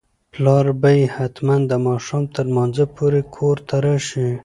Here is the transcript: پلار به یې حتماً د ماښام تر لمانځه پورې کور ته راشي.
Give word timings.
پلار 0.33 0.65
به 0.81 0.89
یې 0.97 1.03
حتماً 1.15 1.55
د 1.67 1.73
ماښام 1.87 2.23
تر 2.35 2.43
لمانځه 2.49 2.85
پورې 2.95 3.21
کور 3.35 3.57
ته 3.67 3.75
راشي. 3.85 4.29